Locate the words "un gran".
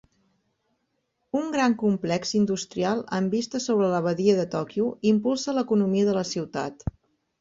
1.41-1.75